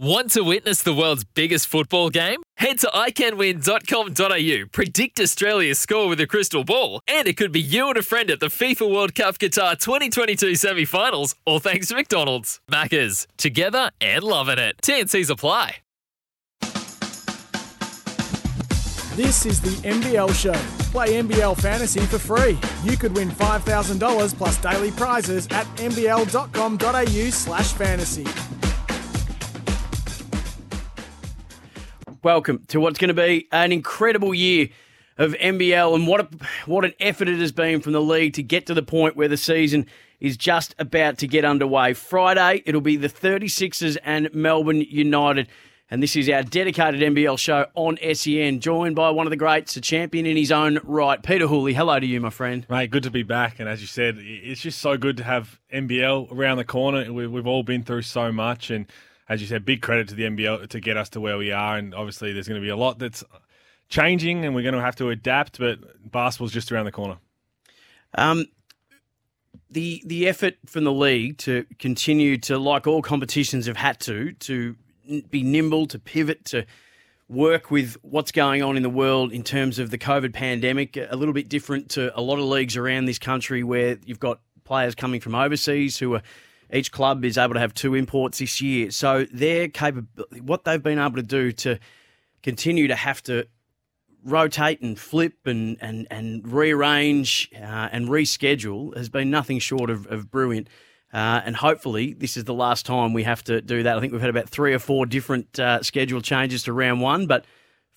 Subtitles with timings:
[0.00, 2.42] Want to witness the world's biggest football game?
[2.56, 7.88] Head to iCanWin.com.au, predict Australia's score with a crystal ball, and it could be you
[7.90, 11.94] and a friend at the FIFA World Cup Qatar 2022 semi finals, all thanks to
[11.94, 12.58] McDonald's.
[12.68, 14.74] Maccas, together and loving it.
[14.82, 15.76] TNC's apply.
[19.14, 20.60] This is the NBL Show.
[20.90, 22.58] Play NBL Fantasy for free.
[22.82, 28.26] You could win $5,000 plus daily prizes at nbl.com.au slash fantasy.
[32.24, 34.70] Welcome to what's going to be an incredible year
[35.18, 36.28] of NBL and what a,
[36.64, 39.28] what an effort it has been from the league to get to the point where
[39.28, 39.84] the season
[40.20, 41.92] is just about to get underway.
[41.92, 45.48] Friday, it'll be the 36ers and Melbourne United.
[45.90, 49.76] And this is our dedicated NBL show on SEN, joined by one of the greats,
[49.76, 51.74] a champion in his own right, Peter Hooley.
[51.74, 52.64] Hello to you, my friend.
[52.70, 53.60] Mate, good to be back.
[53.60, 57.12] And as you said, it's just so good to have NBL around the corner.
[57.12, 58.70] We've all been through so much.
[58.70, 58.86] And
[59.28, 61.76] as you said, big credit to the NBL to get us to where we are.
[61.76, 63.24] And obviously, there's going to be a lot that's
[63.88, 65.78] changing and we're going to have to adapt, but
[66.10, 67.16] basketball's just around the corner.
[68.14, 68.46] Um,
[69.70, 74.32] the the effort from the league to continue to, like all competitions have had to,
[74.32, 74.76] to
[75.30, 76.64] be nimble, to pivot, to
[77.28, 80.96] work with what's going on in the world in terms of the COVID pandemic.
[80.96, 84.40] A little bit different to a lot of leagues around this country where you've got
[84.64, 86.22] players coming from overseas who are
[86.74, 88.90] each club is able to have two imports this year.
[88.90, 91.78] So their capability, what they've been able to do to
[92.42, 93.46] continue to have to
[94.24, 100.06] rotate and flip and and and rearrange uh, and reschedule has been nothing short of,
[100.06, 100.68] of brilliant.
[101.12, 103.96] Uh, and hopefully, this is the last time we have to do that.
[103.96, 107.28] I think we've had about three or four different uh, schedule changes to round one,
[107.28, 107.44] but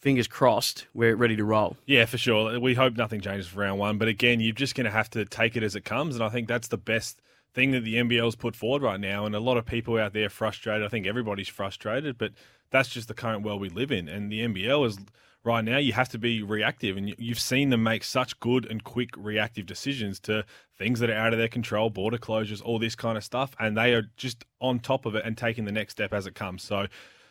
[0.01, 1.77] fingers crossed, we're ready to roll.
[1.87, 2.59] Yeah, for sure.
[2.59, 3.97] We hope nothing changes for round one.
[3.97, 6.13] But again, you're just going to have to take it as it comes.
[6.13, 7.19] And I think that's the best
[7.57, 9.25] thing that the NBL's put forward right now.
[9.25, 10.85] And a lot of people out there frustrated.
[10.85, 12.33] I think everybody's frustrated, but
[12.69, 14.07] that's just the current world we live in.
[14.07, 14.99] And the NBL is
[15.43, 16.97] right now, you have to be reactive.
[16.97, 20.45] And you've seen them make such good and quick reactive decisions to
[20.77, 23.55] things that are out of their control, border closures, all this kind of stuff.
[23.59, 26.35] And they are just on top of it and taking the next step as it
[26.35, 26.61] comes.
[26.61, 26.85] So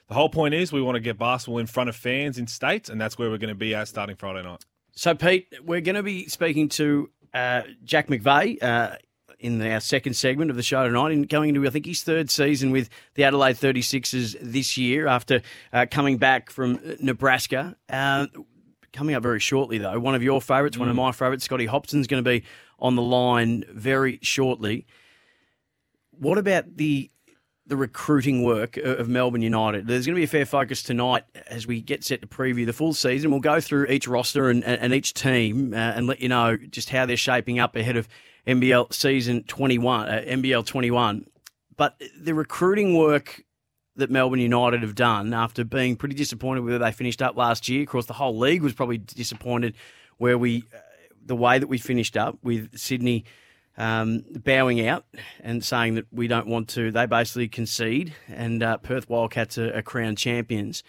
[0.08, 2.88] the whole point is we want to get basketball in front of fans in states,
[2.88, 4.64] and that's where we're going to be at starting Friday night.
[4.90, 8.60] So, Pete, we're going to be speaking to uh, Jack McVeigh.
[8.60, 8.96] Uh,
[9.46, 12.30] in our second segment of the show tonight, and going into I think his third
[12.30, 15.40] season with the Adelaide 36ers this year after
[15.72, 17.76] uh, coming back from Nebraska.
[17.88, 18.26] Uh,
[18.92, 20.80] coming up very shortly though, one of your favourites, mm.
[20.80, 20.98] one of mm.
[20.98, 22.44] my favourites, Scotty Hopson's going to be
[22.80, 24.84] on the line very shortly.
[26.10, 27.10] What about the
[27.66, 29.86] the recruiting work of Melbourne United.
[29.86, 32.72] There's going to be a fair focus tonight as we get set to preview the
[32.72, 33.30] full season.
[33.30, 36.90] We'll go through each roster and, and each team uh, and let you know just
[36.90, 38.08] how they're shaping up ahead of
[38.46, 41.26] NBL season 21, uh, NBL 21.
[41.76, 43.42] But the recruiting work
[43.96, 47.68] that Melbourne United have done after being pretty disappointed with where they finished up last
[47.68, 47.82] year.
[47.82, 49.74] Of course, the whole league was probably disappointed
[50.18, 50.78] where we, uh,
[51.24, 53.24] the way that we finished up with Sydney
[53.76, 55.04] um, bowing out
[55.40, 56.90] and saying that we don't want to.
[56.90, 60.82] They basically concede, and uh, Perth Wildcats are, are crowned champions,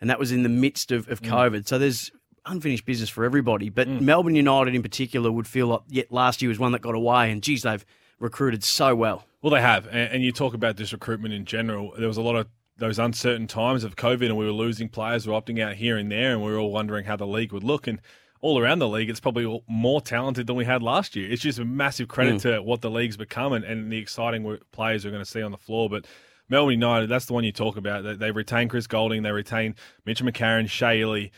[0.00, 1.28] and that was in the midst of, of mm.
[1.28, 1.68] COVID.
[1.68, 2.10] So there's
[2.46, 3.68] unfinished business for everybody.
[3.68, 4.00] But mm.
[4.00, 7.30] Melbourne United in particular would feel like yet last year was one that got away,
[7.30, 7.84] and geez, they've
[8.18, 9.24] recruited so well.
[9.42, 11.94] Well, they have, and, and you talk about this recruitment in general.
[11.98, 12.46] There was a lot of
[12.76, 16.10] those uncertain times of COVID, and we were losing players, were opting out here and
[16.10, 17.86] there, and we were all wondering how the league would look.
[17.86, 18.00] And
[18.42, 21.30] all around the league, it's probably more talented than we had last year.
[21.30, 22.42] It's just a massive credit mm.
[22.42, 25.50] to what the league's become and, and the exciting players we're going to see on
[25.50, 25.90] the floor.
[25.90, 26.06] But
[26.48, 28.18] Melbourne United, that's the one you talk about.
[28.18, 31.32] They, retain Chris Golding, they retain Mitch McCarron, Ili,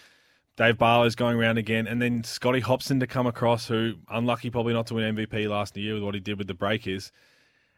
[0.57, 4.73] Dave Barlow's going around again, and then Scotty Hopson to come across, who unlucky probably
[4.73, 7.11] not to win MVP last year with what he did with the Breakers,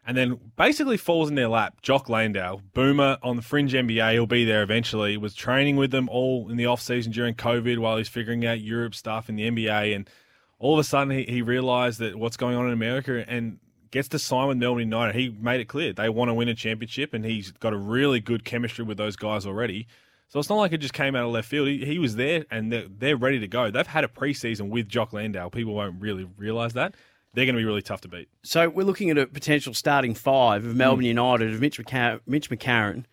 [0.05, 1.81] and then basically falls in their lap.
[1.81, 5.17] Jock Landale, boomer on the fringe NBA, he'll be there eventually.
[5.17, 8.61] Was training with them all in the off season during COVID while he's figuring out
[8.61, 10.09] Europe stuff in the NBA, and
[10.59, 13.59] all of a sudden he, he realized that what's going on in America and
[13.91, 15.15] gets to sign with Melbourne United.
[15.15, 18.19] He made it clear they want to win a championship, and he's got a really
[18.19, 19.87] good chemistry with those guys already.
[20.27, 21.67] So it's not like it just came out of left field.
[21.67, 23.71] He, he was there, and they're, they're ready to go.
[23.71, 25.49] They've had a preseason with Jock Landale.
[25.49, 26.95] People won't really realise that.
[27.35, 28.29] They're going to be really tough to beat.
[28.43, 31.09] So we're looking at a potential starting five of Melbourne mm.
[31.09, 33.03] United of Mitch, McCar- Mitch McCarron,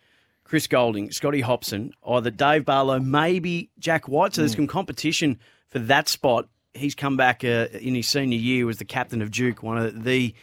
[0.45, 4.35] Chris Golding, Scotty Hopson, either Dave Barlow, maybe Jack White.
[4.35, 4.59] So there's mm.
[4.59, 5.41] some competition
[5.71, 6.49] for that spot.
[6.73, 10.05] He's come back uh, in his senior year was the captain of Duke, one of
[10.05, 10.35] the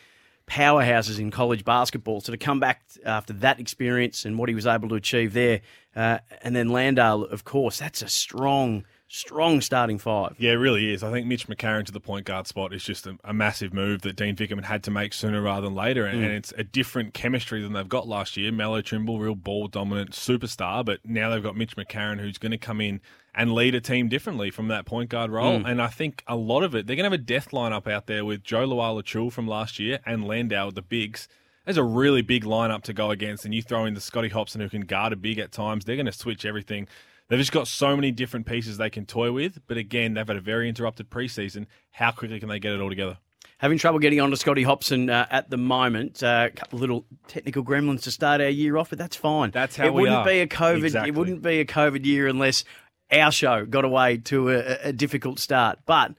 [0.45, 2.21] powerhouses in college basketball.
[2.21, 5.61] So to come back after that experience and what he was able to achieve there,
[5.95, 10.35] uh, and then Landale, of course, that's a strong strong starting five.
[10.37, 11.03] Yeah, it really is.
[11.03, 14.03] I think Mitch McCarron to the point guard spot is just a, a massive move
[14.03, 16.25] that Dean Vickerman had to make sooner rather than later, and, mm.
[16.25, 18.51] and, it's a different chemistry than they've got last year.
[18.51, 22.57] Melo Trimble, real ball dominant superstar, but now they've got Mitch McCarron who's going to
[22.57, 23.01] come in
[23.35, 25.59] and lead a team differently from that point guard role.
[25.59, 25.71] Mm.
[25.71, 28.07] And I think a lot of it, they're going to have a death lineup out
[28.07, 31.27] there with Joe Lual-Acuil from last year and Landale, the bigs.
[31.65, 34.61] There's a really big lineup to go against, and you throw in the Scotty Hopson
[34.61, 35.85] who can guard a big at times.
[35.85, 36.87] They're going to switch everything.
[37.29, 39.59] They've just got so many different pieces they can toy with.
[39.67, 41.67] But again, they've had a very interrupted preseason.
[41.91, 43.19] How quickly can they get it all together?
[43.59, 46.23] Having trouble getting on to Scotty Hopson uh, at the moment.
[46.23, 49.51] Uh, a couple of little technical gremlins to start our year off, but that's fine.
[49.51, 50.25] That's how it wouldn't are.
[50.25, 50.85] be a COVID.
[50.85, 51.09] Exactly.
[51.09, 52.63] It wouldn't be a COVID year unless
[53.11, 55.79] our show got away to a, a difficult start.
[55.85, 56.13] But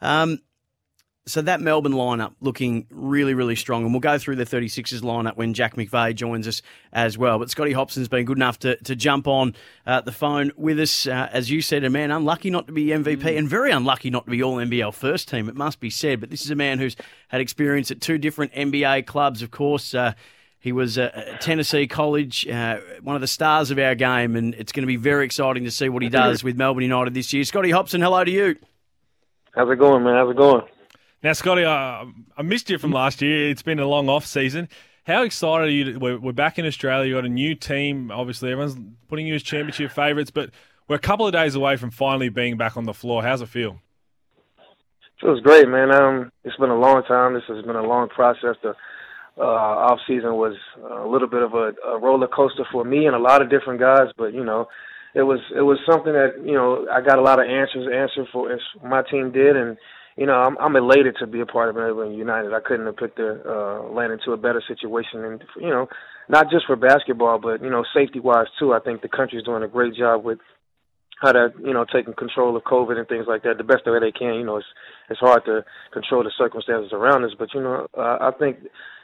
[0.00, 0.40] um,
[1.30, 3.84] so that Melbourne lineup looking really, really strong.
[3.84, 6.62] And we'll go through the 36ers lineup when Jack McVeigh joins us
[6.92, 7.38] as well.
[7.38, 9.54] But Scotty Hopson's been good enough to, to jump on
[9.86, 11.06] uh, the phone with us.
[11.06, 13.38] Uh, as you said, a man unlucky not to be MVP mm.
[13.38, 16.20] and very unlucky not to be all NBL first team, it must be said.
[16.20, 16.96] But this is a man who's
[17.28, 19.94] had experience at two different NBA clubs, of course.
[19.94, 20.14] Uh,
[20.60, 24.72] he was at Tennessee College, uh, one of the stars of our game, and it's
[24.72, 27.44] going to be very exciting to see what he does with Melbourne United this year.
[27.44, 28.56] Scotty Hopson, hello to you.
[29.52, 30.16] How's it going, man?
[30.16, 30.62] How's it going?
[31.22, 33.50] Now, Scotty, I, I missed you from last year.
[33.50, 34.70] It's been a long off season.
[35.06, 35.84] How excited are you?
[35.92, 37.08] To, we're, we're back in Australia.
[37.08, 38.10] You've got a new team.
[38.10, 38.78] Obviously, everyone's
[39.08, 40.50] putting you as championship favourites, but
[40.88, 43.22] we're a couple of days away from finally being back on the floor.
[43.22, 43.80] How's it feel?
[44.62, 45.92] It feels great, man.
[45.92, 47.34] Um, it's been a long time.
[47.34, 48.56] This has been a long process.
[48.62, 48.74] The
[49.36, 50.56] uh, off season was
[50.90, 53.78] a little bit of a, a roller coaster for me and a lot of different
[53.78, 54.68] guys, but you know,
[55.14, 58.28] it was it was something that you know I got a lot of answers answered
[58.32, 59.76] for as my team did, and
[60.16, 62.52] you know, I'm, I'm elated to be a part of Melbourne United.
[62.52, 65.86] I couldn't have picked the uh, land into a better situation, and you know,
[66.28, 68.72] not just for basketball, but you know, safety wise too.
[68.72, 70.38] I think the country's doing a great job with
[71.20, 74.00] how to you know taking control of COVID and things like that the best way
[74.00, 74.34] they can.
[74.34, 74.66] You know, it's
[75.08, 78.58] it's hard to control the circumstances around us, but you know, uh, I think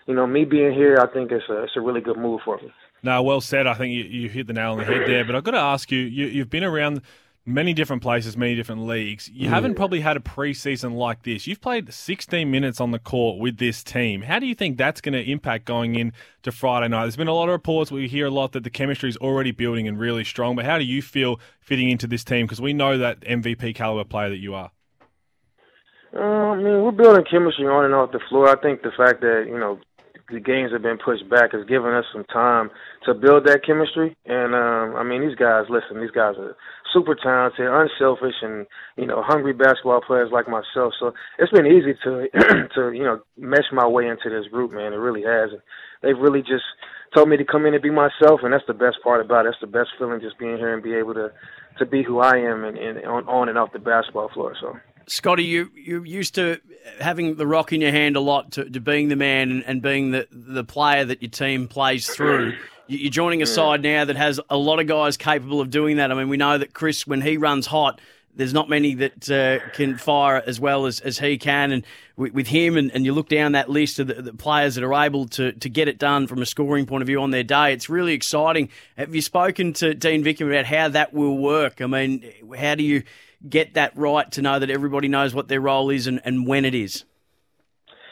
[0.06, 2.56] you know me being here, I think it's a it's a really good move for
[2.58, 2.72] me.
[3.02, 3.66] No, well said.
[3.66, 5.24] I think you, you hit the nail on the head there.
[5.24, 7.02] But I've got to ask you, you you've been around
[7.46, 9.30] many different places, many different leagues.
[9.32, 11.46] You haven't probably had a preseason like this.
[11.46, 14.22] You've played 16 minutes on the court with this team.
[14.22, 17.02] How do you think that's going to impact going into Friday night?
[17.02, 19.52] There's been a lot of reports we hear a lot that the chemistry is already
[19.52, 20.56] building and really strong.
[20.56, 22.46] But how do you feel fitting into this team?
[22.46, 24.72] Because we know that MVP caliber player that you are.
[26.14, 28.48] Uh, I mean, we're building chemistry on and off the floor.
[28.48, 29.78] I think the fact that you know
[30.28, 32.70] the games have been pushed back has given us some time
[33.04, 34.16] to build that chemistry.
[34.26, 36.56] And um, I mean, these guys, listen, these guys are
[36.92, 40.94] super talented, unselfish, and you know, hungry basketball players like myself.
[40.98, 42.26] So it's been easy to
[42.74, 44.92] to you know mesh my way into this group, man.
[44.92, 45.50] It really has.
[45.52, 45.62] And
[46.02, 46.66] they've really just
[47.14, 49.54] told me to come in and be myself, and that's the best part about it.
[49.54, 51.30] That's the best feeling, just being here and be able to
[51.78, 54.54] to be who I am and, and on on and off the basketball floor.
[54.60, 54.74] So.
[55.08, 56.60] Scotty, you you're used to
[57.00, 59.82] having the rock in your hand a lot to, to being the man and, and,
[59.82, 62.54] being the the player that your team plays through.
[62.88, 66.12] You're joining a side now that has a lot of guys capable of doing that.
[66.12, 68.00] I mean, we know that Chris, when he runs hot,
[68.36, 71.72] there's not many that uh, can fire as well as, as he can.
[71.72, 71.84] And
[72.16, 74.84] with, with him, and, and, you look down that list of the, the, players that
[74.84, 77.42] are able to, to get it done from a scoring point of view on their
[77.42, 78.68] day, it's really exciting.
[78.96, 81.80] Have you spoken to Dean Vickerman about how that will work?
[81.80, 83.02] I mean, how do you
[83.48, 86.64] get that right to know that everybody knows what their role is and, and when
[86.64, 87.04] it is?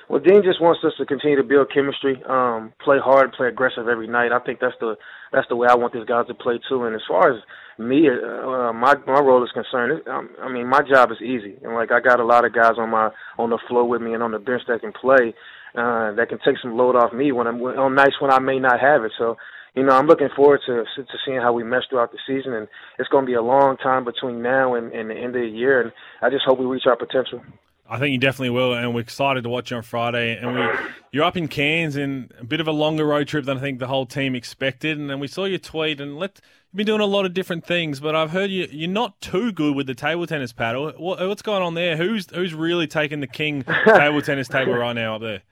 [0.09, 3.89] Well, Dean just wants us to continue to build chemistry, um, play hard, play aggressive
[3.89, 4.33] every night.
[4.33, 4.97] I think that's the
[5.33, 6.85] that's the way I want these guys to play too.
[6.85, 7.43] And as far as
[7.79, 11.57] me, uh, my my role is concerned, it, um, I mean, my job is easy.
[11.63, 14.13] And like I got a lot of guys on my on the floor with me
[14.13, 15.35] and on the bench that can play,
[15.75, 18.59] uh, that can take some load off me when I'm on nights when I may
[18.59, 19.13] not have it.
[19.17, 19.37] So
[19.75, 22.69] you know, I'm looking forward to to seeing how we mesh throughout the season, and
[22.99, 25.49] it's going to be a long time between now and, and the end of the
[25.49, 27.43] year, and I just hope we reach our potential.
[27.89, 30.39] I think you definitely will, and we're excited to watch you on Friday.
[30.39, 30.67] And we,
[31.13, 33.79] you're up in Cairns in a bit of a longer road trip than I think
[33.79, 34.99] the whole team expected.
[34.99, 36.41] And then we saw your tweet, and let
[36.73, 39.53] you've been doing a lot of different things, but I've heard you you're not too
[39.53, 40.93] good with the table tennis paddle.
[40.93, 41.97] What, what's going on there?
[41.97, 45.43] Who's who's really taking the king table tennis table right now up there?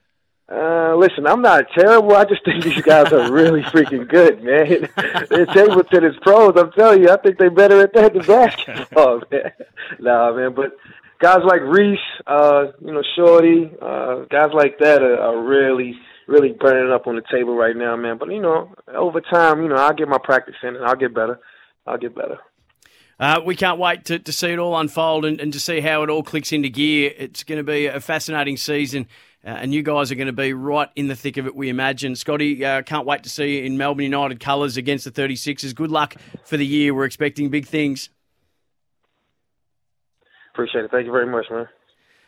[0.52, 2.14] Uh, listen, I'm not terrible.
[2.14, 4.90] I just think these guys are really freaking good, man.
[5.30, 6.54] They're Stapleton is pros.
[6.58, 9.52] I'm telling you, I think they're better at that than basketball, man.
[9.98, 10.76] Nah, man, but
[11.20, 15.94] guys like Reese, uh, you know, Shorty, uh, guys like that are, are really,
[16.26, 18.18] really burning up on the table right now, man.
[18.18, 21.14] But you know, over time, you know, I'll get my practice in and I'll get
[21.14, 21.40] better.
[21.86, 22.36] I'll get better.
[23.18, 26.02] Uh, we can't wait to, to see it all unfold and, and to see how
[26.02, 27.12] it all clicks into gear.
[27.16, 29.06] It's going to be a fascinating season.
[29.44, 31.68] Uh, and you guys are going to be right in the thick of it, we
[31.68, 32.14] imagine.
[32.14, 35.74] Scotty, uh, can't wait to see you in Melbourne United colours against the 36ers.
[35.74, 36.94] Good luck for the year.
[36.94, 38.08] We're expecting big things.
[40.52, 40.90] Appreciate it.
[40.90, 41.66] Thank you very much, man.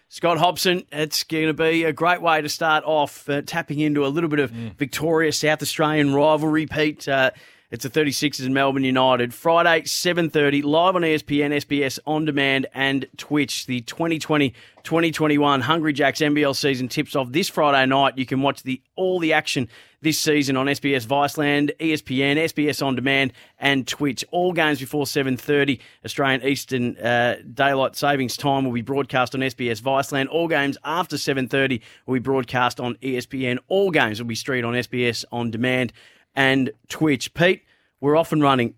[0.09, 4.04] Scott Hopson, it's going to be a great way to start off, uh, tapping into
[4.04, 4.75] a little bit of mm.
[4.76, 7.09] Victoria South Australian rivalry, Pete.
[7.09, 7.30] Uh,
[7.75, 9.35] it's the 36ers and Melbourne United.
[9.35, 13.66] Friday, 7.30, live on ESPN, SBS On Demand and Twitch.
[13.66, 18.16] The 2020-2021 Hungry Jacks NBL season tips off this Friday night.
[18.16, 19.69] You can watch the all the action
[20.02, 24.25] this season on SBS Viceland, ESPN, SBS On Demand and Twitch.
[24.31, 29.83] All games before 7.30 Australian Eastern uh, Daylight Savings Time will be broadcast on SBS
[29.83, 30.28] Viceland.
[30.31, 33.59] All games after 7.30 will be broadcast on ESPN.
[33.66, 35.93] All games will be streamed on SBS On Demand
[36.35, 37.33] and Twitch.
[37.35, 37.63] Pete,
[38.04, 38.75] we're off and running.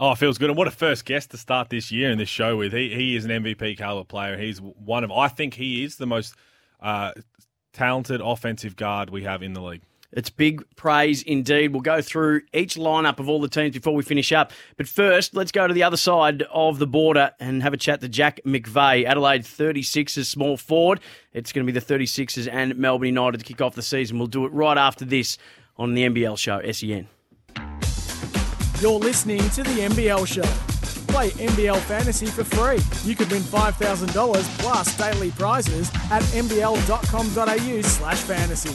[0.00, 0.50] Oh, it feels good.
[0.50, 2.72] And what a first guest to start this year in this show with.
[2.72, 4.36] He, he is an MVP caliber player.
[4.36, 6.34] He's one of, I think he is the most
[6.80, 7.12] uh,
[7.72, 9.82] talented offensive guard we have in the league.
[10.10, 11.72] It's big praise indeed.
[11.72, 14.50] We'll go through each lineup of all the teams before we finish up.
[14.76, 18.00] But first, let's go to the other side of the border and have a chat
[18.00, 20.98] to Jack McVeigh, Adelaide 36ers small forward.
[21.32, 24.18] It's going to be the 36ers and Melbourne United to kick off the season.
[24.18, 25.38] We'll do it right after this
[25.76, 27.06] on the NBL show, SEN.
[28.80, 30.42] You're listening to the NBL show.
[31.12, 32.78] Play NBL Fantasy for free.
[33.02, 38.70] You could win $5,000 plus daily prizes at nbl.com.au slash fantasy.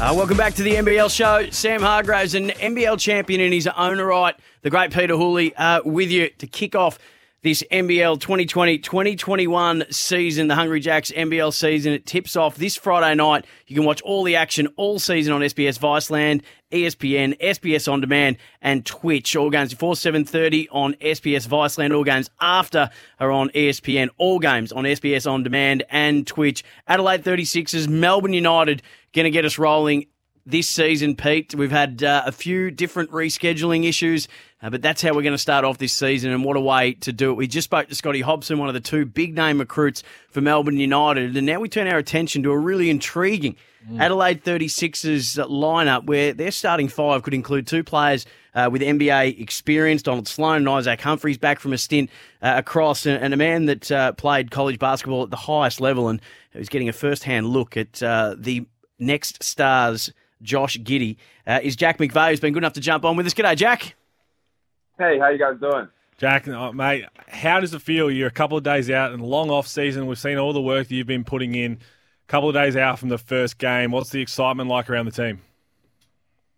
[0.00, 1.50] Uh, welcome back to the NBL show.
[1.50, 6.10] Sam Hargraves, an NBL champion in his own right, the great Peter Hooley, uh, with
[6.10, 6.98] you to kick off
[7.42, 11.92] this NBL 2020-2021 season, the Hungry Jacks NBL season.
[11.92, 13.44] It tips off this Friday night.
[13.66, 18.36] You can watch all the action all season on SBS Viceland, ESPN, SBS On Demand,
[18.60, 19.34] and Twitch.
[19.34, 21.92] All games before 7.30 on SBS Viceland.
[21.92, 24.10] All games after are on ESPN.
[24.18, 26.62] All games on SBS On Demand and Twitch.
[26.86, 28.82] Adelaide 36ers, Melbourne United
[29.12, 30.06] going to get us rolling
[30.44, 31.54] this season, Pete.
[31.54, 34.26] We've had uh, a few different rescheduling issues,
[34.62, 36.94] uh, but that's how we're going to start off this season, and what a way
[36.94, 37.34] to do it.
[37.34, 40.78] We just spoke to Scotty Hopson, one of the two big name recruits for Melbourne
[40.78, 43.56] United, and now we turn our attention to a really intriguing
[43.88, 44.00] mm.
[44.00, 48.26] Adelaide 36ers lineup where their starting five could include two players.
[48.54, 52.10] Uh, with NBA experience, Donald Sloan and Isaac Humphries back from a stint
[52.42, 56.08] uh, across, and, and, a man that uh, played college basketball at the highest level
[56.08, 56.20] and
[56.50, 58.66] who's getting a first hand look at uh, the
[58.98, 63.16] next stars Josh Giddey, uh, is Jack McVeigh, who's been good enough to jump on
[63.16, 63.34] with us.
[63.34, 63.94] G'day, Jack.
[64.98, 65.88] Hey, how you guys doing?
[66.18, 68.10] Jack, oh, mate, how does it feel?
[68.10, 70.06] You're a couple of days out and long off season.
[70.06, 71.72] We've seen all the work that you've been putting in.
[71.72, 73.90] A couple of days out from the first game.
[73.90, 75.40] What's the excitement like around the team?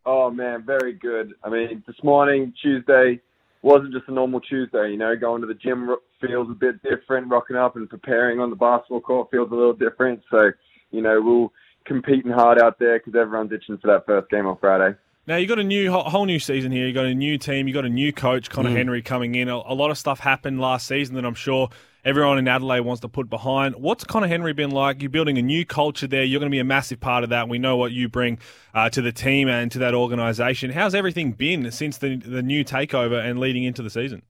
[0.06, 1.32] Oh man, very good.
[1.42, 3.20] I mean, this morning, Tuesday,
[3.62, 4.90] wasn't just a normal Tuesday.
[4.90, 5.88] You know, going to the gym
[6.20, 7.30] feels a bit different.
[7.30, 10.20] Rocking up and preparing on the basketball court feels a little different.
[10.30, 10.50] So,
[10.90, 11.52] you know, we'll
[11.84, 14.96] competing hard out there because everyone's itching for that first game on Friday.
[15.26, 16.86] Now you got a new whole new season here.
[16.86, 17.66] You got a new team.
[17.66, 18.76] You got a new coach, Conner mm.
[18.76, 19.48] Henry, coming in.
[19.48, 21.70] A, a, lot of stuff happened last season that I'm sure
[22.04, 23.76] everyone in Adelaide wants to put behind.
[23.76, 25.00] What's Conner Henry been like?
[25.00, 26.24] You're building a new culture there.
[26.24, 27.48] You're going to be a massive part of that.
[27.48, 28.38] We know what you bring
[28.74, 30.70] uh, to the team and to that organisation.
[30.70, 34.22] How's everything been since the the new takeover and leading into the season?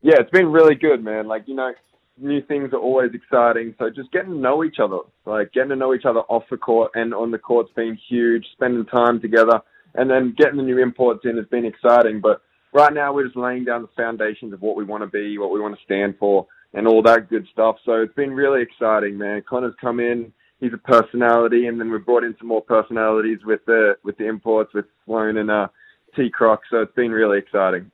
[0.00, 1.26] Yeah, it's been really good, man.
[1.26, 1.74] Like you know,
[2.20, 3.74] new things are always exciting.
[3.78, 6.56] So just getting to know each other, like getting to know each other off the
[6.56, 8.44] court and on the court's been huge.
[8.52, 9.60] Spending time together
[9.94, 12.20] and then getting the new imports in has been exciting.
[12.20, 15.38] But right now we're just laying down the foundations of what we want to be,
[15.38, 17.76] what we want to stand for, and all that good stuff.
[17.84, 19.42] So it's been really exciting, man.
[19.48, 20.32] Conner's come in.
[20.60, 24.26] He's a personality, and then we've brought in some more personalities with the with the
[24.26, 25.68] imports with Sloan and uh,
[26.16, 26.62] T Croc.
[26.68, 27.90] So it's been really exciting.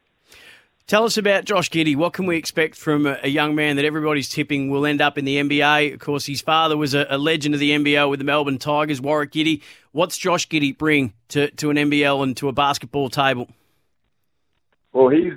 [0.87, 1.97] Tell us about Josh Giddey.
[1.97, 5.25] What can we expect from a, young man that everybody's tipping will end up in
[5.25, 5.95] the NBA?
[5.95, 9.31] Of course, his father was a, legend of the NBL with the Melbourne Tigers, Warwick
[9.31, 9.63] Giddey.
[9.93, 13.49] What's Josh Giddey bring to, to an NBL and to a basketball table?
[14.93, 15.33] Well, his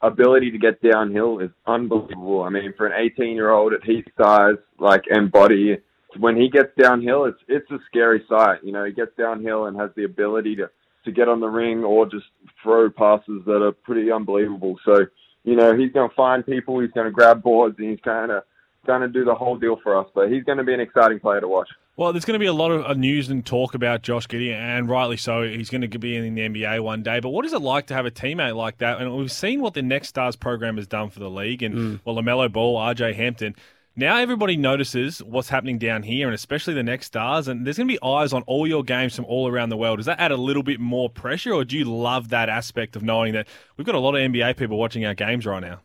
[0.00, 2.42] ability to get downhill is unbelievable.
[2.42, 5.76] I mean, for an 18 year old at his size, like and body,
[6.18, 8.60] when he gets downhill, it's it's a scary sight.
[8.64, 10.70] You know, he gets downhill and has the ability to
[11.06, 12.26] to get on the ring or just
[12.62, 14.76] throw passes that are pretty unbelievable.
[14.84, 15.06] So,
[15.44, 18.30] you know, he's going to find people, he's going to grab boards, and he's kind
[18.30, 18.42] of
[18.86, 20.06] going to do the whole deal for us.
[20.14, 21.68] But he's going to be an exciting player to watch.
[21.96, 24.52] Well, there's going to be a lot of uh, news and talk about Josh Giddey,
[24.52, 25.42] and rightly so.
[25.48, 27.20] He's going to be in the NBA one day.
[27.20, 29.00] But what is it like to have a teammate like that?
[29.00, 32.00] And we've seen what the Next Stars program has done for the league, and Mm.
[32.04, 33.54] well, LaMelo Ball, RJ Hampton.
[33.98, 37.48] Now everybody notices what's happening down here, and especially the Next Stars.
[37.48, 39.98] And there's going to be eyes on all your games from all around the world.
[39.98, 43.02] Does that add a little bit more pressure, or do you love that aspect of
[43.02, 43.48] knowing that
[43.78, 45.80] we've got a lot of NBA people watching our games right now?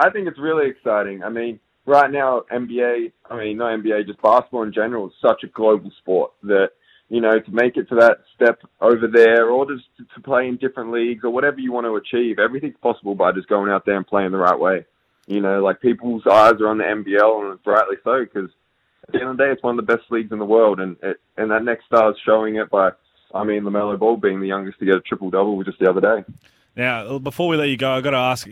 [0.00, 1.22] I think it's really exciting.
[1.22, 5.44] I mean, right now, NBA, I mean, not NBA, just basketball in general is such
[5.44, 6.70] a global sport that,
[7.08, 10.48] you know, to make it to that step over there or just to, to play
[10.48, 13.86] in different leagues or whatever you want to achieve, everything's possible by just going out
[13.86, 14.84] there and playing the right way.
[15.26, 18.50] You know, like people's eyes are on the NBL and rightly so because
[19.08, 20.80] at the end of the day, it's one of the best leagues in the world.
[20.80, 22.90] And it, and that next star is showing it by,
[23.34, 26.00] I mean, LaMelo Ball being the youngest to get a triple double just the other
[26.00, 26.24] day.
[26.76, 28.48] Now, before we let you go, I've got to ask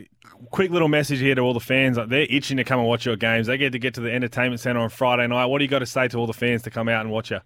[0.51, 1.97] quick little message here to all the fans.
[1.97, 3.47] Like, They're itching to come and watch your games.
[3.47, 5.47] They get to get to the entertainment center on Friday night.
[5.47, 7.31] What do you got to say to all the fans to come out and watch
[7.31, 7.41] you?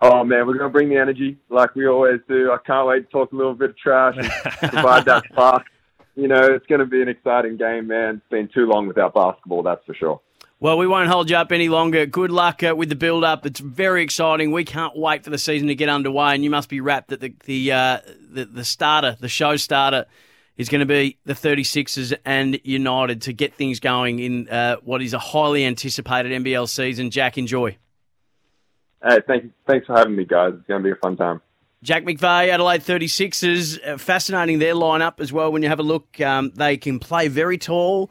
[0.00, 2.52] Oh man, we're gonna bring the energy like we always do.
[2.52, 4.28] I can't wait to talk a little bit of trash and
[4.72, 5.64] provide that spark.
[6.16, 8.16] You know, it's gonna be an exciting game, man.
[8.16, 10.20] It's been too long without basketball, that's for sure.
[10.60, 12.06] Well, we won't hold you up any longer.
[12.06, 13.44] Good luck uh, with the build up.
[13.44, 14.52] It's very exciting.
[14.52, 17.20] We can't wait for the season to get underway, and you must be wrapped that
[17.20, 17.98] the the uh,
[18.30, 20.06] the, the starter, the show starter,
[20.56, 25.02] is going to be the 36ers and United to get things going in uh, what
[25.02, 27.10] is a highly anticipated NBL season.
[27.10, 27.76] Jack, enjoy.
[29.02, 30.54] Hey, thank thanks for having me, guys.
[30.54, 31.42] It's gonna be a fun time.
[31.84, 35.52] Jack McVeigh, Adelaide 36ers, uh, fascinating their lineup as well.
[35.52, 38.10] When you have a look, um, they can play very tall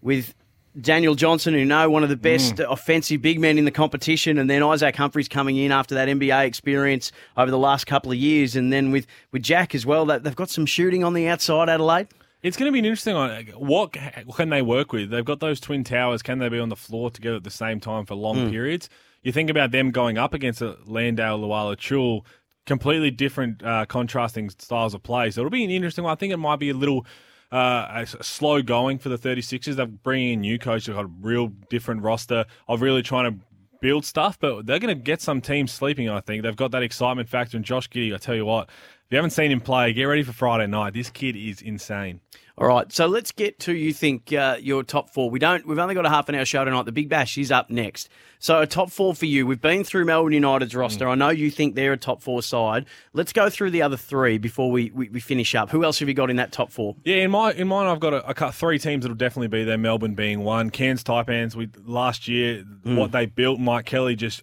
[0.00, 0.34] with
[0.80, 4.50] Daniel Johnson, who know one of the best offensive big men in the competition, and
[4.50, 8.56] then Isaac Humphries coming in after that NBA experience over the last couple of years,
[8.56, 10.04] and then with, with Jack as well.
[10.04, 12.08] That they've got some shooting on the outside, Adelaide.
[12.42, 13.30] It's going to be an interesting one.
[13.56, 13.92] What
[14.34, 15.10] can they work with?
[15.10, 16.22] They've got those twin towers.
[16.22, 18.88] Can they be on the floor together at the same time for long periods?
[19.22, 22.24] You think about them going up against a Landale, Lual-Acuil,
[22.66, 25.30] completely different, uh, contrasting styles of play.
[25.30, 26.12] So it'll be an interesting one.
[26.12, 27.06] I think it might be a little
[27.50, 29.74] uh, s- slow going for the 36ers.
[29.74, 30.86] They're bringing in new coach.
[30.86, 33.44] They've got a real different roster of really trying to
[33.80, 36.44] build stuff, but they're going to get some teams sleeping, I think.
[36.44, 37.56] They've got that excitement factor.
[37.56, 38.70] And Josh Giddey, I tell you what,
[39.12, 40.94] you haven't seen him play, get ready for Friday night.
[40.94, 42.20] This kid is insane.
[42.58, 45.30] All right, so let's get to you think uh, your top four.
[45.30, 45.66] We don't.
[45.66, 46.84] We've only got a half an hour show tonight.
[46.84, 48.10] The Big Bash is up next.
[48.38, 49.46] So a top four for you.
[49.46, 51.08] We've been through Melbourne United's roster.
[51.08, 52.86] I know you think they're a top four side.
[53.14, 55.70] Let's go through the other three before we, we, we finish up.
[55.70, 56.96] Who else have you got in that top four?
[57.04, 59.64] Yeah, in my in mine, I've got a, I got three teams that'll definitely be
[59.64, 59.78] there.
[59.78, 60.70] Melbourne being one.
[60.70, 61.54] Cairns Taipans.
[61.54, 63.60] We last year what they built.
[63.60, 64.42] Mike Kelly just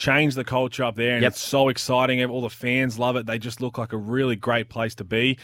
[0.00, 1.32] changed the culture up there, and Yep.
[1.32, 2.24] it's so exciting.
[2.24, 3.26] All the fans love it.
[3.26, 5.38] They just look like a really great place to be.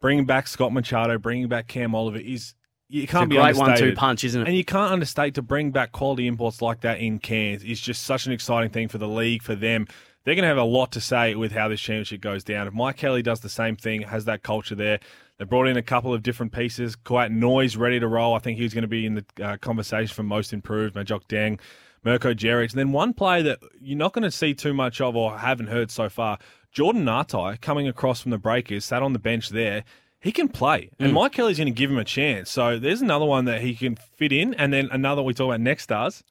[0.00, 2.54] Bringing back Scott Machado, bringing back Cam Oliver is
[2.88, 4.46] you can't a be great one-two punch, isn't it?
[4.46, 8.04] And you can't understate to bring back quality imports like that in Cairns is just
[8.04, 9.86] such an exciting thing for the league, for them.
[10.24, 12.68] They're going to have a lot to say with how this championship goes down.
[12.68, 15.00] If Mike Kelly does the same thing, has that culture there,
[15.38, 16.94] they brought in a couple of different pieces.
[16.96, 18.34] Kouat Noi ready to roll.
[18.34, 20.94] I think he's going to be in the uh, conversation for most improved.
[20.94, 21.58] Majok Deng,
[22.06, 22.70] Mirko Djeric.
[22.70, 25.66] And then one player that you're not going to see too much of or haven't
[25.66, 26.38] heard so far,
[26.70, 29.84] Jordan Ngatai coming across from the Breakers, sat on the bench there.
[30.20, 31.14] He can play, and mm.
[31.14, 32.50] Mike Kelly's going to give him a chance.
[32.50, 35.60] So there's another one that he can fit in, and then another we talk about
[35.60, 36.24] next stars,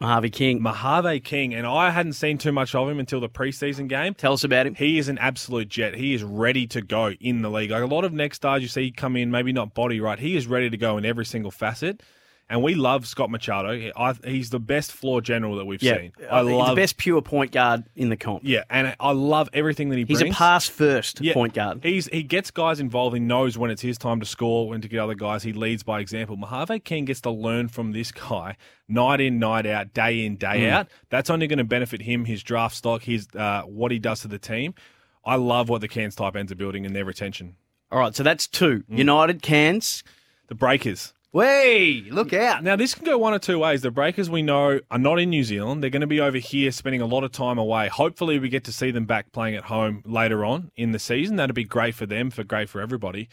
[0.00, 0.60] Mojave King.
[0.60, 4.14] Mojave King, and I hadn't seen too much of him until the preseason game.
[4.14, 4.74] Tell us about him.
[4.74, 5.94] He is an absolute jet.
[5.94, 7.70] He is ready to go in the league.
[7.70, 10.18] Like a lot of next stars you see come in, maybe not body right.
[10.18, 12.02] He is ready to go in every single facet.
[12.50, 13.76] And we love Scott Machado.
[13.78, 16.12] He- I, he's the best floor general that we've Yeah, seen.
[16.30, 18.40] I He's love the best pure point guard in the comp.
[18.42, 20.20] Yeah, and I love everything that he brings.
[20.20, 21.80] He's a pass first Yeah, point guard.
[21.82, 23.12] He's he gets guys involved.
[23.14, 25.42] He knows when it's his time to score, when to get other guys.
[25.42, 26.36] He leads by example.
[26.38, 28.56] Mojave King gets to learn from this guy
[28.88, 30.70] night in, night out, day in, day Mm.
[30.70, 30.88] out.
[31.10, 34.28] That's only going to benefit him, his draft stock, his uh, what he does to
[34.28, 34.72] the team.
[35.22, 37.56] I love what the Cairns Taipans are building in their retention.
[37.92, 38.84] All right, so that's two.
[38.90, 38.96] Mm.
[38.98, 40.02] United, Cairns.
[40.46, 41.12] The Breakers.
[41.30, 42.64] Way, look out.
[42.64, 43.82] Now, this can go one or two ways.
[43.82, 45.82] The Breakers, we know, are not in New Zealand.
[45.82, 47.88] They're going to be over here spending a lot of time away.
[47.88, 51.36] Hopefully, we get to see them back playing at home later on in the season.
[51.36, 53.28] That'd be great for them, for great for everybody.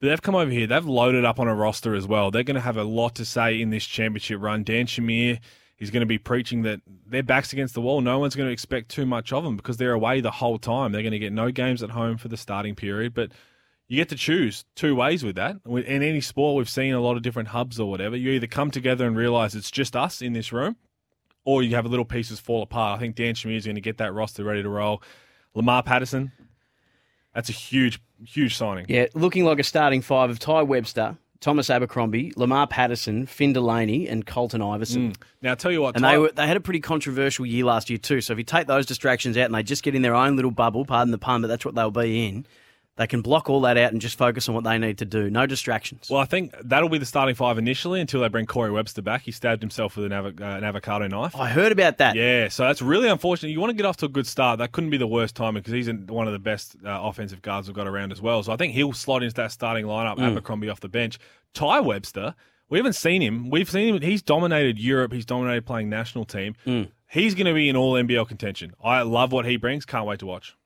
[0.00, 0.66] But they've come over here.
[0.66, 2.32] They've loaded up on a roster as well.
[2.32, 4.64] They're going to have a lot to say in this championship run.
[4.64, 5.38] Dan Shamir
[5.78, 8.00] is going to be preaching that their backs against the wall.
[8.00, 10.90] No one's going to expect too much of them because they're away the whole time.
[10.90, 13.14] They're going to get no games at home for the starting period.
[13.14, 13.30] But
[13.88, 15.56] you get to choose two ways with that.
[15.66, 18.16] In any sport, we've seen a lot of different hubs or whatever.
[18.16, 20.76] You either come together and realize it's just us in this room,
[21.44, 22.96] or you have little pieces fall apart.
[22.96, 25.02] I think Dan Shamir is going to get that roster ready to roll.
[25.54, 26.32] Lamar Patterson,
[27.34, 28.86] that's a huge, huge signing.
[28.88, 34.08] Yeah, looking like a starting five of Ty Webster, Thomas Abercrombie, Lamar Patterson, Finn Delaney,
[34.08, 35.12] and Colton Iverson.
[35.12, 35.16] Mm.
[35.42, 37.64] Now, I'll tell you what, And Ty- they were they had a pretty controversial year
[37.66, 38.20] last year too.
[38.22, 40.50] So if you take those distractions out and they just get in their own little
[40.50, 42.46] bubble, pardon the pun, but that's what they'll be in.
[42.96, 45.28] They can block all that out and just focus on what they need to do.
[45.28, 46.08] No distractions.
[46.08, 49.22] Well, I think that'll be the starting five initially until they bring Corey Webster back.
[49.22, 51.34] He stabbed himself with an, avo- uh, an avocado knife.
[51.34, 52.14] I heard about that.
[52.14, 53.50] Yeah, so that's really unfortunate.
[53.50, 54.58] You want to get off to a good start.
[54.60, 57.42] That couldn't be the worst timing because he's in- one of the best uh, offensive
[57.42, 58.44] guards we've got around as well.
[58.44, 60.16] So I think he'll slot into that starting lineup.
[60.18, 60.30] Mm.
[60.30, 61.18] Abercrombie off the bench.
[61.52, 62.36] Ty Webster,
[62.68, 63.50] we haven't seen him.
[63.50, 64.02] We've seen him.
[64.02, 65.12] He's dominated Europe.
[65.12, 66.54] He's dominated playing national team.
[66.64, 66.90] Mm.
[67.10, 68.72] He's going to be in all NBL contention.
[68.82, 69.84] I love what he brings.
[69.84, 70.56] Can't wait to watch.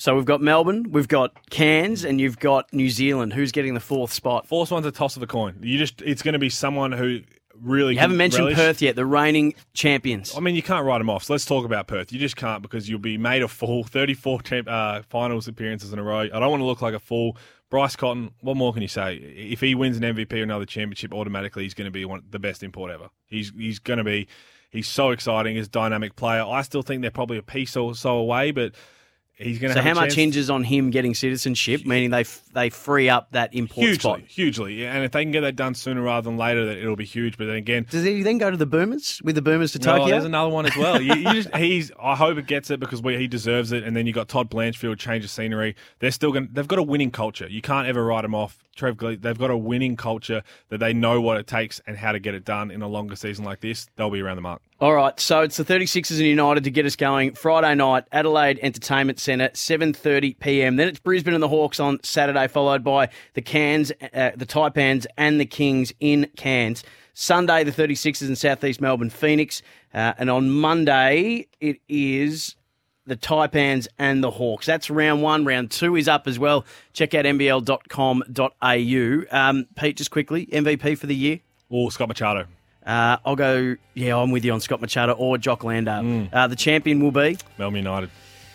[0.00, 3.34] So we've got Melbourne, we've got Cairns, and you've got New Zealand.
[3.34, 4.46] Who's getting the fourth spot?
[4.46, 5.58] Fourth one's a toss of the coin.
[5.60, 7.20] You just it's going to be someone who
[7.60, 10.34] really You haven't mentioned relish- Perth yet, the reigning champions.
[10.34, 11.24] I mean, you can't write them off.
[11.24, 12.14] So let's talk about Perth.
[12.14, 13.84] You just can't because you'll be made a fool.
[13.84, 16.20] 34 champ, uh, finals appearances in a row.
[16.20, 17.36] I don't want to look like a fool.
[17.68, 19.16] Bryce Cotton, what more can you say?
[19.16, 22.38] If he wins an MVP or another championship, automatically he's going to be one the
[22.38, 23.10] best import ever.
[23.26, 24.28] He's he's going to be.
[24.70, 25.56] He's so exciting.
[25.56, 26.42] He's a dynamic player.
[26.42, 28.74] I still think they're probably a piece or so away, but
[29.40, 29.74] he's going to.
[29.74, 33.54] So how much hinges on him getting citizenship, meaning they f- they free up that
[33.54, 34.20] import Hugely, spot?
[34.26, 34.94] hugely, yeah.
[34.94, 37.36] and if they can get that done sooner rather than later, that it'll be huge.
[37.38, 39.98] But then again, Does he then go to the Boomers with the Boomers to No,
[39.98, 40.06] Tokyo?
[40.08, 41.00] there's another one as well.
[41.00, 41.90] You, you just, he's.
[42.02, 43.84] I hope it gets it because we, he deserves it.
[43.84, 45.76] And then you got Todd Blanchfield, change of scenery.
[45.98, 46.48] They're still going.
[46.52, 47.46] They've got a winning culture.
[47.48, 48.58] You can't ever write them off.
[48.76, 52.18] Trev, they've got a winning culture that they know what it takes and how to
[52.20, 53.88] get it done in a longer season like this.
[53.96, 54.62] They'll be around the mark.
[54.80, 57.34] All right, so it's the 36ers and United to get us going.
[57.34, 60.76] Friday night, Adelaide Entertainment Centre, 7:30 p.m.
[60.76, 65.06] Then it's Brisbane and the Hawks on Saturday, followed by the Cairns, uh, the Taipans,
[65.16, 66.84] and the Kings in Cairns.
[67.14, 72.56] Sunday, the 36ers in Southeast Melbourne, Phoenix, uh, and on Monday it is
[73.06, 74.64] the Taipans and the Hawks.
[74.66, 75.44] That's round one.
[75.44, 76.64] Round two is up as well.
[76.92, 79.24] Check out nbl.com.au.
[79.30, 81.40] Um, Pete, just quickly, MVP for the year.
[81.70, 82.46] Oh, Scott Machado.
[82.84, 83.76] Uh, I'll go.
[83.94, 86.02] Yeah, I'm with you on Scott Machado or Jock Landale.
[86.02, 86.28] Mm.
[86.32, 88.10] Uh, the champion will be Melbourne United.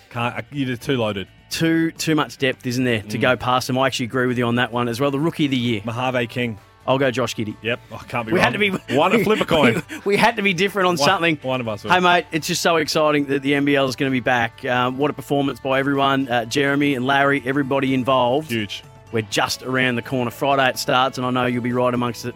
[0.10, 0.36] Can't.
[0.36, 1.28] uh, You're too loaded.
[1.50, 3.10] Too too much depth, isn't there, Mm.
[3.10, 3.78] to go past them?
[3.78, 5.12] I actually agree with you on that one as well.
[5.12, 6.58] The rookie of the year, Mojave King.
[6.88, 7.56] I'll go Josh Giddey.
[7.64, 7.80] Yep.
[7.94, 8.44] I can't be We wrong.
[8.44, 9.12] had to be one.
[9.12, 9.82] we- flip a coin.
[9.90, 11.40] We, we had to be different on One- something.
[11.42, 11.92] one of us will.
[11.92, 14.64] Hey mate, it's just so exciting that the NBL is going to be back.
[14.66, 18.52] Um, what a performance by everyone, uh, Jeremy and Larry, everybody involved.
[18.52, 18.84] Huge.
[19.12, 20.30] We're just around the corner.
[20.30, 22.36] Friday it starts, and I know you'll be right amongst it.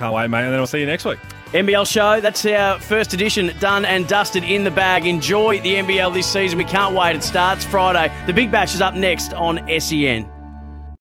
[0.00, 0.44] Can't wait, mate.
[0.44, 1.18] And then I'll see you next week.
[1.52, 5.04] NBL show, that's our first edition done and dusted in the bag.
[5.04, 6.56] Enjoy the NBL this season.
[6.56, 7.16] We can't wait.
[7.16, 8.10] It starts Friday.
[8.24, 10.39] The Big Bash is up next on SEN.